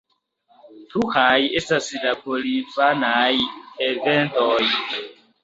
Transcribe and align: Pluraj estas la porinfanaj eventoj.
Pluraj 0.93 1.35
estas 1.59 1.89
la 2.05 2.15
porinfanaj 2.23 3.29
eventoj. 3.91 4.59